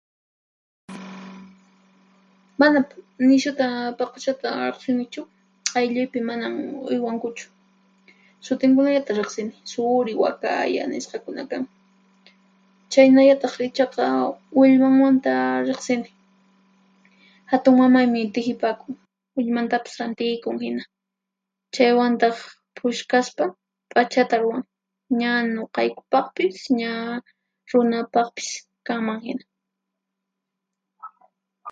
[2.63, 2.79] Mana
[3.31, 3.65] nishuta
[3.99, 5.21] paquchata riqsinichu,
[5.77, 6.53] aylluypi manan
[6.89, 7.45] uywankuchu,
[8.45, 11.63] sutinkunallata riqsini: suri, wakaya nisqakunam kan.
[12.91, 14.05] Chhaynallataq ichaqa
[14.59, 15.31] willmanmanta
[15.69, 16.09] riqsini.
[17.51, 18.93] Hatunmamaymi tihipakun,
[19.35, 20.83] willmantapis rantikun hina;
[21.75, 22.35] chaywantaq
[22.77, 23.43] phushkaspa
[23.93, 24.63] p'achata ruwan,
[25.19, 26.91] ña nuqaykupaqpis ña
[27.69, 28.49] runapaqpis
[28.87, 29.43] kanman hina.